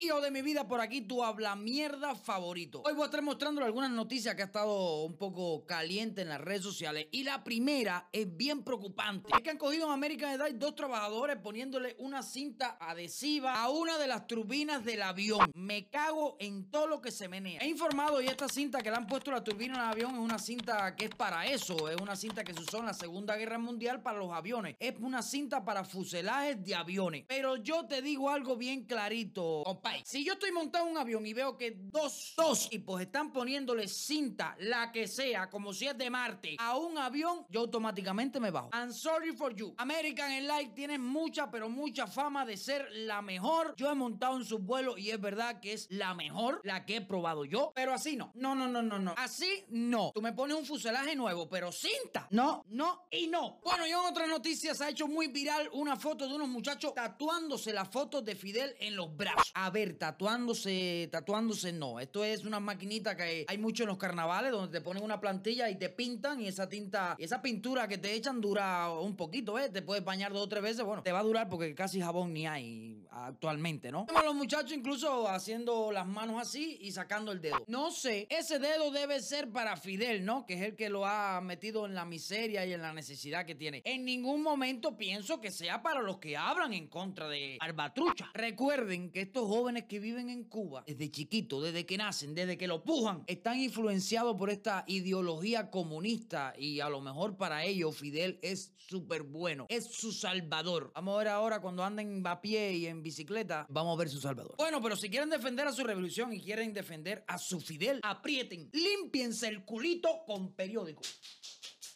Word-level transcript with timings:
Hijo 0.00 0.20
de 0.20 0.30
mi 0.30 0.42
vida, 0.42 0.68
por 0.68 0.80
aquí 0.80 1.00
tu 1.00 1.24
habla 1.24 1.56
mierda 1.56 2.14
favorito. 2.14 2.82
Hoy 2.84 2.92
voy 2.92 3.02
a 3.02 3.06
estar 3.06 3.20
mostrando 3.20 3.64
algunas 3.64 3.90
noticias 3.90 4.36
que 4.36 4.42
ha 4.42 4.44
estado 4.44 5.02
un 5.02 5.16
poco 5.16 5.66
caliente 5.66 6.22
en 6.22 6.28
las 6.28 6.40
redes 6.40 6.62
sociales. 6.62 7.08
Y 7.10 7.24
la 7.24 7.42
primera 7.42 8.08
es 8.12 8.36
bien 8.36 8.62
preocupante. 8.62 9.28
Es 9.34 9.42
que 9.42 9.50
han 9.50 9.58
cogido 9.58 9.86
en 9.86 9.92
América 9.92 10.32
Edad 10.32 10.48
dos 10.54 10.76
trabajadores 10.76 11.38
poniéndole 11.38 11.96
una 11.98 12.22
cinta 12.22 12.78
adhesiva 12.80 13.60
a 13.60 13.70
una 13.70 13.98
de 13.98 14.06
las 14.06 14.28
turbinas 14.28 14.84
del 14.84 15.02
avión. 15.02 15.50
Me 15.56 15.88
cago 15.88 16.36
en 16.38 16.70
todo 16.70 16.86
lo 16.86 17.00
que 17.00 17.10
se 17.10 17.26
menea. 17.26 17.58
He 17.60 17.66
informado 17.66 18.22
y 18.22 18.28
esta 18.28 18.48
cinta 18.48 18.80
que 18.80 18.90
le 18.90 18.96
han 18.98 19.08
puesto 19.08 19.32
la 19.32 19.42
turbina 19.42 19.82
al 19.82 19.94
avión 19.94 20.12
es 20.14 20.20
una 20.20 20.38
cinta 20.38 20.94
que 20.94 21.06
es 21.06 21.14
para 21.16 21.44
eso. 21.46 21.88
Es 21.88 22.00
una 22.00 22.14
cinta 22.14 22.44
que 22.44 22.54
se 22.54 22.60
usó 22.60 22.78
en 22.78 22.86
la 22.86 22.94
Segunda 22.94 23.36
Guerra 23.36 23.58
Mundial 23.58 24.00
para 24.00 24.18
los 24.18 24.30
aviones. 24.30 24.76
Es 24.78 24.94
una 25.00 25.22
cinta 25.22 25.64
para 25.64 25.82
fuselajes 25.82 26.62
de 26.62 26.76
aviones. 26.76 27.24
Pero 27.26 27.56
yo 27.56 27.86
te 27.86 28.00
digo 28.00 28.30
algo 28.30 28.56
bien 28.56 28.84
clarito, 28.84 29.64
si 30.04 30.24
yo 30.24 30.34
estoy 30.34 30.52
montado 30.52 30.86
en 30.86 30.92
un 30.92 30.98
avión 30.98 31.26
y 31.26 31.32
veo 31.32 31.56
que 31.56 31.72
dos, 31.76 32.34
dos 32.36 32.68
pues 32.84 33.06
están 33.06 33.32
poniéndole 33.32 33.88
cinta, 33.88 34.56
la 34.60 34.90
que 34.92 35.06
sea, 35.06 35.50
como 35.50 35.72
si 35.72 35.86
es 35.86 35.96
de 35.96 36.10
Marte, 36.10 36.56
a 36.58 36.76
un 36.76 36.98
avión, 36.98 37.46
yo 37.48 37.60
automáticamente 37.60 38.40
me 38.40 38.50
bajo. 38.50 38.70
I'm 38.72 38.92
sorry 38.92 39.32
for 39.32 39.54
you. 39.54 39.74
American 39.78 40.30
Airlines 40.30 40.74
tiene 40.74 40.98
mucha, 40.98 41.50
pero 41.50 41.68
mucha 41.68 42.06
fama 42.06 42.44
de 42.44 42.56
ser 42.56 42.88
la 42.92 43.22
mejor. 43.22 43.74
Yo 43.76 43.90
he 43.90 43.94
montado 43.94 44.36
en 44.36 44.44
sus 44.44 44.60
vuelos 44.60 44.98
y 44.98 45.10
es 45.10 45.20
verdad 45.20 45.60
que 45.60 45.72
es 45.72 45.86
la 45.90 46.14
mejor, 46.14 46.60
la 46.64 46.84
que 46.84 46.96
he 46.96 47.00
probado 47.00 47.44
yo, 47.44 47.72
pero 47.74 47.92
así 47.92 48.16
no. 48.16 48.32
No, 48.34 48.54
no, 48.54 48.68
no, 48.68 48.82
no, 48.82 48.98
no. 48.98 49.14
Así 49.16 49.64
no. 49.68 50.12
Tú 50.14 50.22
me 50.22 50.32
pones 50.32 50.56
un 50.56 50.64
fuselaje 50.64 51.14
nuevo, 51.14 51.48
pero 51.48 51.72
cinta. 51.72 52.26
No, 52.30 52.64
no 52.68 53.06
y 53.10 53.26
no. 53.26 53.60
Bueno, 53.62 53.86
y 53.86 53.90
en 53.90 53.96
otras 53.96 54.28
noticias 54.28 54.80
ha 54.80 54.88
hecho 54.88 55.06
muy 55.06 55.28
viral 55.28 55.68
una 55.72 55.96
foto 55.96 56.26
de 56.26 56.34
unos 56.34 56.48
muchachos 56.48 56.94
tatuándose 56.94 57.72
la 57.72 57.84
foto 57.84 58.22
de 58.22 58.34
Fidel 58.34 58.74
en 58.80 58.96
los 58.96 59.16
brazos. 59.16 59.50
A 59.54 59.70
ver, 59.70 59.77
tatuándose, 59.86 61.08
tatuándose 61.10 61.72
no. 61.72 62.00
Esto 62.00 62.24
es 62.24 62.44
una 62.44 62.60
maquinita 62.60 63.16
que 63.16 63.44
hay 63.46 63.58
mucho 63.58 63.84
en 63.84 63.88
los 63.88 63.98
carnavales 63.98 64.52
donde 64.52 64.78
te 64.78 64.84
ponen 64.84 65.02
una 65.02 65.20
plantilla 65.20 65.70
y 65.70 65.76
te 65.76 65.88
pintan 65.88 66.40
y 66.40 66.48
esa 66.48 66.68
tinta, 66.68 67.16
esa 67.18 67.40
pintura 67.40 67.88
que 67.88 67.98
te 67.98 68.12
echan 68.12 68.40
dura 68.40 68.90
un 68.90 69.16
poquito, 69.16 69.58
¿eh? 69.58 69.68
Te 69.68 69.82
puedes 69.82 70.04
bañar 70.04 70.32
dos 70.32 70.42
o 70.42 70.48
tres 70.48 70.62
veces, 70.62 70.84
bueno, 70.84 71.02
te 71.02 71.12
va 71.12 71.20
a 71.20 71.22
durar 71.22 71.48
porque 71.48 71.74
casi 71.74 72.00
jabón 72.00 72.32
ni 72.32 72.46
hay 72.46 73.06
actualmente, 73.10 73.90
¿no? 73.90 74.06
Los 74.24 74.34
muchachos 74.34 74.72
incluso 74.72 75.28
haciendo 75.28 75.90
las 75.92 76.06
manos 76.06 76.40
así 76.40 76.78
y 76.80 76.92
sacando 76.92 77.32
el 77.32 77.40
dedo. 77.40 77.64
No 77.66 77.90
sé, 77.90 78.26
ese 78.30 78.58
dedo 78.58 78.90
debe 78.90 79.20
ser 79.20 79.50
para 79.50 79.76
Fidel, 79.76 80.24
¿no? 80.24 80.44
Que 80.46 80.54
es 80.54 80.62
el 80.62 80.76
que 80.76 80.88
lo 80.88 81.06
ha 81.06 81.40
metido 81.40 81.86
en 81.86 81.94
la 81.94 82.04
miseria 82.04 82.66
y 82.66 82.72
en 82.72 82.82
la 82.82 82.92
necesidad 82.92 83.46
que 83.46 83.54
tiene. 83.54 83.82
En 83.84 84.04
ningún 84.04 84.42
momento 84.42 84.96
pienso 84.96 85.40
que 85.40 85.50
sea 85.50 85.82
para 85.82 86.02
los 86.02 86.18
que 86.18 86.36
hablan 86.36 86.72
en 86.72 86.88
contra 86.88 87.28
de 87.28 87.58
Arbatrucha. 87.60 88.30
Recuerden 88.34 89.10
que 89.10 89.22
estos 89.22 89.46
jóvenes 89.46 89.67
que 89.76 90.00
viven 90.00 90.30
en 90.30 90.44
Cuba, 90.44 90.82
desde 90.86 91.10
chiquito, 91.10 91.60
desde 91.60 91.84
que 91.84 91.98
nacen, 91.98 92.34
desde 92.34 92.56
que 92.56 92.66
lo 92.66 92.82
pujan, 92.82 93.24
están 93.26 93.60
influenciados 93.60 94.36
por 94.36 94.50
esta 94.50 94.84
ideología 94.86 95.70
comunista 95.70 96.54
y 96.56 96.80
a 96.80 96.88
lo 96.88 97.00
mejor 97.00 97.36
para 97.36 97.64
ellos 97.64 97.96
Fidel 97.96 98.38
es 98.42 98.72
súper 98.76 99.22
bueno, 99.22 99.66
es 99.68 99.84
su 99.92 100.12
salvador. 100.12 100.90
Vamos 100.94 101.14
a 101.14 101.18
ver 101.18 101.28
ahora 101.28 101.60
cuando 101.60 101.84
anden 101.84 102.26
a 102.26 102.40
pie 102.40 102.72
y 102.72 102.86
en 102.86 103.02
bicicleta, 103.02 103.66
vamos 103.68 103.94
a 103.94 103.98
ver 103.98 104.08
su 104.08 104.20
salvador. 104.20 104.54
Bueno, 104.56 104.80
pero 104.82 104.96
si 104.96 105.10
quieren 105.10 105.28
defender 105.28 105.66
a 105.66 105.72
su 105.72 105.84
revolución 105.84 106.32
y 106.32 106.40
quieren 106.40 106.72
defender 106.72 107.24
a 107.26 107.38
su 107.38 107.60
Fidel, 107.60 108.00
aprieten, 108.02 108.70
limpiense 108.72 109.48
el 109.48 109.64
culito 109.64 110.22
con 110.26 110.54
periódico. 110.54 111.02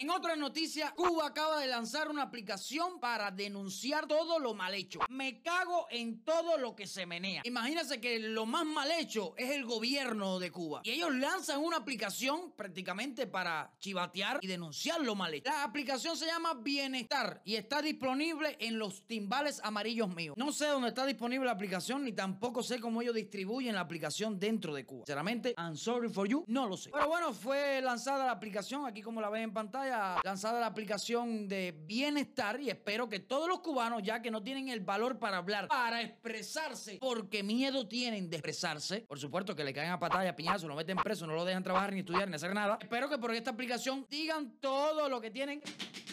En 0.03 0.11
otra 0.11 0.35
noticia, 0.35 0.91
Cuba 0.97 1.29
acaba 1.29 1.61
de 1.61 1.69
lanzar 1.69 2.11
una 2.11 2.23
aplicación 2.23 2.99
para 2.99 3.31
denunciar 3.31 4.09
todo 4.09 4.41
lo 4.41 4.53
mal 4.53 4.75
hecho. 4.75 4.99
Me 5.09 5.41
cago 5.43 5.87
en 5.93 6.25
todo 6.25 6.59
lo 6.59 6.75
que 6.75 6.89
se 6.89 7.07
menea. 7.07 7.43
Imagínense 7.45 8.01
que 8.01 8.19
lo 8.19 8.45
más 8.45 8.67
mal 8.67 8.91
hecho 8.91 9.33
es 9.37 9.53
el 9.53 9.65
gobierno 9.65 10.41
de 10.41 10.51
Cuba. 10.51 10.81
Y 10.83 10.91
ellos 10.91 11.15
lanzan 11.15 11.61
una 11.61 11.77
aplicación 11.77 12.51
prácticamente 12.57 13.29
para 13.29 13.77
chivatear 13.79 14.41
y 14.43 14.49
denunciar 14.49 15.01
lo 15.03 15.15
mal 15.15 15.35
hecho. 15.35 15.49
La 15.49 15.63
aplicación 15.63 16.17
se 16.17 16.27
llama 16.27 16.55
Bienestar 16.55 17.41
y 17.45 17.55
está 17.55 17.81
disponible 17.81 18.57
en 18.59 18.81
los 18.81 19.07
timbales 19.07 19.61
amarillos 19.63 20.13
míos. 20.13 20.35
No 20.37 20.51
sé 20.51 20.67
dónde 20.67 20.89
está 20.89 21.07
disponible 21.07 21.47
la 21.47 21.53
aplicación 21.53 22.03
ni 22.03 22.13
tampoco 22.13 22.65
sé 22.65 22.81
cómo 22.81 23.03
ellos 23.03 23.15
distribuyen 23.15 23.77
la 23.77 23.83
aplicación 23.83 24.41
dentro 24.41 24.75
de 24.75 24.85
Cuba. 24.85 25.05
Sinceramente, 25.07 25.55
I'm 25.57 25.77
sorry 25.77 26.09
for 26.09 26.27
you, 26.27 26.43
no 26.49 26.67
lo 26.67 26.77
sé. 26.77 26.91
Pero 26.91 27.07
bueno, 27.07 27.33
fue 27.33 27.81
lanzada 27.81 28.27
la 28.27 28.33
aplicación 28.33 28.85
aquí 28.85 29.01
como 29.01 29.21
la 29.21 29.31
ven 29.31 29.43
en 29.43 29.53
pantalla 29.53 29.92
lanzada 30.25 30.61
la 30.61 30.67
aplicación 30.67 31.49
de 31.49 31.75
bienestar 31.87 32.61
y 32.61 32.71
espero 32.71 33.09
que 33.09 33.21
todos 33.21 33.49
los 33.49 33.61
cubanos, 33.61 34.03
ya 34.03 34.21
que 34.23 34.31
no 34.31 34.43
tienen 34.43 34.69
el 34.69 34.81
valor 34.81 35.19
para 35.19 35.39
hablar, 35.39 35.69
para 35.69 36.03
expresarse, 36.03 36.99
porque 37.01 37.43
miedo 37.43 37.87
tienen 37.87 38.29
de 38.31 38.37
expresarse, 38.37 39.01
por 39.03 39.19
supuesto 39.19 39.55
que 39.55 39.65
le 39.65 39.73
caen 39.73 39.91
a 39.91 39.99
patada 39.99 40.35
piñazo, 40.35 40.69
lo 40.69 40.75
meten 40.75 40.97
preso, 40.97 41.27
no 41.27 41.35
lo 41.35 41.45
dejan 41.45 41.63
trabajar 41.63 41.93
ni 41.93 42.01
estudiar 42.01 42.29
ni 42.29 42.37
hacer 42.37 42.55
nada. 42.55 42.79
Espero 42.81 43.09
que 43.09 43.19
por 43.19 43.35
esta 43.35 43.51
aplicación 43.51 44.07
digan 44.09 44.59
todo 44.61 45.09
lo 45.09 45.21
que 45.21 45.31
tienen 45.31 45.63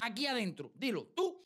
aquí 0.01 0.27
adentro. 0.27 0.71
Dilo, 0.75 1.07
tú 1.15 1.41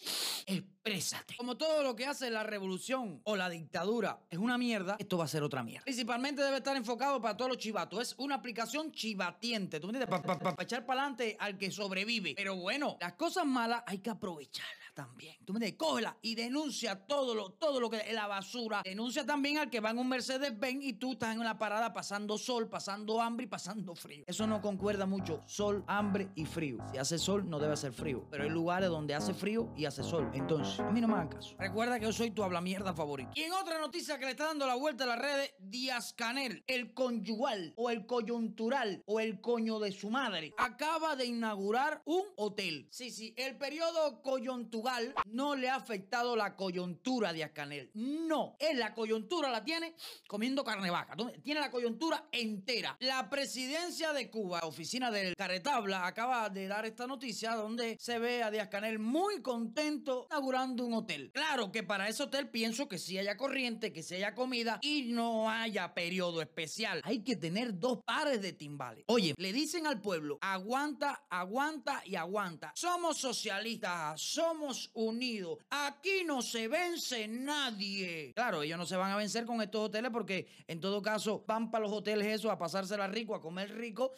exprésate. 0.83 1.35
Como 1.37 1.55
todo 1.55 1.81
lo 1.81 1.95
que 1.95 2.05
hace 2.05 2.29
la 2.29 2.43
revolución 2.43 3.21
o 3.23 3.35
la 3.35 3.49
dictadura 3.49 4.19
es 4.29 4.37
una 4.37 4.57
mierda, 4.57 4.97
esto 4.99 5.17
va 5.17 5.25
a 5.25 5.27
ser 5.27 5.43
otra 5.43 5.63
mierda. 5.63 5.85
Principalmente 5.85 6.41
debe 6.41 6.57
estar 6.57 6.75
enfocado 6.75 7.21
para 7.21 7.37
todos 7.37 7.51
los 7.51 7.57
chivatos. 7.57 8.01
Es 8.01 8.15
una 8.17 8.35
aplicación 8.35 8.91
chivatiente. 8.91 9.79
¿Tú 9.79 9.87
me 9.87 9.97
entiendes? 9.97 10.37
Para 10.37 10.63
echar 10.63 10.85
para 10.85 11.01
adelante 11.01 11.37
al 11.39 11.57
que 11.57 11.71
sobrevive. 11.71 12.33
Pero 12.35 12.57
bueno, 12.57 12.97
las 12.99 13.13
cosas 13.13 13.45
malas 13.45 13.83
hay 13.85 13.99
que 13.99 14.09
aprovecharlas 14.09 14.93
también. 14.93 15.37
Tú 15.45 15.53
me 15.53 15.57
entiendes? 15.57 15.77
Cógela 15.77 16.17
y 16.21 16.35
denuncia 16.35 16.95
todo 17.07 17.33
lo, 17.33 17.51
todo 17.53 17.79
lo 17.79 17.89
que 17.89 17.97
es 17.97 18.13
la 18.13 18.27
basura. 18.27 18.81
Denuncia 18.83 19.25
también 19.25 19.57
al 19.57 19.69
que 19.69 19.79
va 19.79 19.91
en 19.91 19.97
un 19.97 20.09
Mercedes-Benz 20.09 20.83
y 20.83 20.93
tú 20.93 21.13
estás 21.13 21.33
en 21.33 21.39
una 21.39 21.57
parada 21.57 21.93
pasando 21.93 22.37
sol, 22.37 22.67
pasando 22.67 23.21
hambre 23.21 23.45
y 23.45 23.47
pasando 23.47 23.95
frío. 23.95 24.23
Eso 24.27 24.45
no 24.47 24.61
concuerda 24.61 25.05
mucho. 25.05 25.41
Sol, 25.45 25.83
hambre 25.87 26.29
y 26.35 26.45
frío. 26.45 26.77
Si 26.91 26.97
hace 26.97 27.17
sol, 27.17 27.49
no 27.49 27.59
debe 27.59 27.73
hacer 27.73 27.93
frío. 27.93 28.27
Pero 28.29 28.43
hay 28.43 28.49
lugares 28.49 28.89
donde 28.89 29.15
hace 29.15 29.33
frío 29.33 29.73
y 29.75 29.85
hace 29.85 30.03
sol. 30.03 30.29
Entonces, 30.33 30.72
a 30.79 30.91
mí 30.91 31.01
no 31.01 31.07
me 31.07 31.15
hagan 31.15 31.29
caso. 31.29 31.55
Recuerda 31.59 31.99
que 31.99 32.05
yo 32.05 32.13
soy 32.13 32.31
tu 32.31 32.43
habla 32.43 32.61
mierda 32.61 32.93
favorito. 32.93 33.31
Y 33.35 33.43
en 33.43 33.53
otra 33.53 33.79
noticia 33.79 34.17
que 34.17 34.25
le 34.25 34.31
está 34.31 34.45
dando 34.45 34.65
la 34.65 34.75
vuelta 34.75 35.03
a 35.03 35.07
las 35.07 35.19
redes, 35.19 35.53
Díaz 35.59 36.13
Canel, 36.13 36.63
el 36.67 36.93
conyugal 36.93 37.73
o 37.75 37.89
el 37.89 38.05
coyuntural 38.05 39.03
o 39.05 39.19
el 39.19 39.39
coño 39.41 39.79
de 39.79 39.91
su 39.91 40.09
madre, 40.09 40.53
acaba 40.57 41.15
de 41.15 41.25
inaugurar 41.25 42.01
un 42.05 42.23
hotel. 42.37 42.87
Sí, 42.91 43.11
sí, 43.11 43.33
el 43.37 43.57
periodo 43.57 44.21
coyuntural 44.21 45.13
no 45.27 45.55
le 45.55 45.69
ha 45.69 45.75
afectado 45.75 46.35
la 46.35 46.55
coyuntura 46.55 47.33
de 47.33 47.51
Canel. 47.51 47.91
No, 47.93 48.55
es 48.59 48.77
la 48.77 48.93
coyuntura 48.93 49.49
la 49.49 49.63
tiene 49.63 49.93
comiendo 50.27 50.63
carne 50.63 50.89
vaca. 50.89 51.15
Tiene 51.43 51.59
la 51.59 51.69
coyuntura 51.69 52.27
entera. 52.31 52.97
La 52.99 53.29
presidencia 53.29 54.13
de 54.13 54.29
Cuba, 54.29 54.61
oficina 54.63 55.11
del 55.11 55.35
Caretabla, 55.35 56.07
acaba 56.07 56.49
de 56.49 56.67
dar 56.67 56.85
esta 56.85 57.05
noticia 57.05 57.55
donde 57.55 57.97
se 57.99 58.17
ve 58.17 58.41
a 58.43 58.49
Díaz 58.49 58.69
Canel 58.69 58.97
muy 58.97 59.41
contento 59.41 60.27
inaugurando 60.31 60.62
un 60.63 60.93
hotel. 60.93 61.31
Claro 61.33 61.71
que 61.71 61.83
para 61.83 62.07
ese 62.07 62.23
hotel 62.23 62.49
pienso 62.49 62.87
que 62.87 62.97
si 62.97 63.17
haya 63.17 63.37
corriente, 63.37 63.91
que 63.91 64.03
si 64.03 64.15
haya 64.15 64.33
comida 64.33 64.79
y 64.81 65.11
no 65.11 65.49
haya 65.49 65.93
periodo 65.93 66.41
especial. 66.41 67.01
Hay 67.03 67.23
que 67.23 67.35
tener 67.35 67.77
dos 67.77 67.99
pares 68.05 68.41
de 68.41 68.53
timbales. 68.53 69.03
Oye, 69.07 69.33
le 69.37 69.53
dicen 69.53 69.85
al 69.85 70.01
pueblo, 70.01 70.37
aguanta, 70.41 71.23
aguanta 71.29 72.01
y 72.05 72.15
aguanta. 72.15 72.71
Somos 72.75 73.17
socialistas, 73.17 74.19
somos 74.21 74.89
unidos. 74.93 75.57
Aquí 75.69 76.23
no 76.25 76.41
se 76.41 76.67
vence 76.67 77.27
nadie. 77.27 78.31
Claro, 78.35 78.63
ellos 78.63 78.77
no 78.77 78.85
se 78.85 78.95
van 78.95 79.11
a 79.11 79.17
vencer 79.17 79.45
con 79.45 79.61
estos 79.61 79.87
hoteles 79.87 80.11
porque 80.11 80.47
en 80.67 80.79
todo 80.79 81.01
caso 81.01 81.43
van 81.45 81.69
para 81.69 81.83
los 81.83 81.91
hoteles 81.91 82.27
esos 82.27 82.51
a 82.51 82.57
pasársela 82.57 83.07
rico, 83.07 83.35
a 83.35 83.41
comer 83.41 83.75
rico 83.75 84.13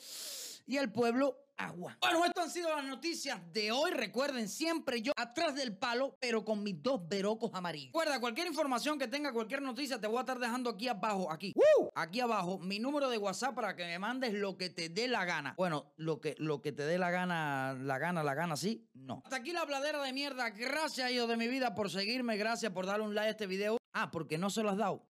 y 0.65 0.77
el 0.77 0.91
pueblo 0.91 1.45
agua. 1.57 1.97
Bueno, 2.01 2.25
esto 2.25 2.41
han 2.41 2.49
sido 2.49 2.69
las 2.69 2.83
noticias 2.83 3.39
de 3.53 3.71
hoy. 3.71 3.91
Recuerden, 3.91 4.49
siempre 4.49 5.01
yo 5.01 5.13
atrás 5.15 5.55
del 5.55 5.77
palo, 5.77 6.17
pero 6.19 6.43
con 6.43 6.63
mis 6.63 6.81
dos 6.81 7.07
verocos 7.07 7.51
amarillos. 7.53 7.87
Recuerda, 7.87 8.19
cualquier 8.19 8.47
información 8.47 8.99
que 8.99 9.07
tenga, 9.07 9.31
cualquier 9.31 9.61
noticia, 9.61 9.99
te 9.99 10.07
voy 10.07 10.17
a 10.17 10.21
estar 10.21 10.39
dejando 10.39 10.69
aquí 10.69 10.87
abajo, 10.87 11.31
aquí. 11.31 11.53
Aquí 11.95 12.19
abajo, 12.19 12.59
mi 12.59 12.79
número 12.79 13.09
de 13.09 13.17
WhatsApp 13.17 13.55
para 13.55 13.75
que 13.75 13.85
me 13.85 13.99
mandes 13.99 14.33
lo 14.33 14.57
que 14.57 14.69
te 14.69 14.89
dé 14.89 15.07
la 15.07 15.25
gana. 15.25 15.55
Bueno, 15.57 15.93
lo 15.97 16.19
que, 16.19 16.35
lo 16.37 16.61
que 16.61 16.71
te 16.71 16.83
dé 16.83 16.97
la 16.97 17.11
gana, 17.11 17.73
la 17.73 17.97
gana, 17.97 18.23
la 18.23 18.33
gana, 18.33 18.57
sí, 18.57 18.89
no. 18.93 19.21
Hasta 19.23 19.37
aquí 19.37 19.51
la 19.51 19.61
habladera 19.61 20.01
de 20.01 20.13
mierda. 20.13 20.49
Gracias, 20.49 21.11
hijo 21.11 21.27
de 21.27 21.37
mi 21.37 21.47
vida, 21.47 21.73
por 21.73 21.89
seguirme. 21.89 22.37
Gracias 22.37 22.71
por 22.71 22.85
darle 22.85 23.05
un 23.05 23.15
like 23.15 23.27
a 23.27 23.31
este 23.31 23.47
video. 23.47 23.77
Ah, 23.93 24.11
porque 24.11 24.37
no 24.37 24.49
se 24.49 24.61
lo 24.61 24.71
has 24.71 24.77
dado. 24.77 25.07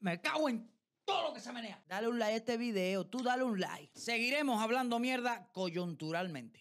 Me 0.00 0.20
cago 0.20 0.48
en 0.48 0.73
todo 1.04 1.28
lo 1.28 1.34
que 1.34 1.40
se 1.40 1.52
menea. 1.52 1.82
Dale 1.88 2.08
un 2.08 2.18
like 2.18 2.34
a 2.34 2.36
este 2.36 2.56
video, 2.56 3.06
tú 3.06 3.22
dale 3.22 3.44
un 3.44 3.60
like. 3.60 3.90
Seguiremos 3.98 4.62
hablando 4.62 4.98
mierda 4.98 5.48
coyunturalmente. 5.52 6.60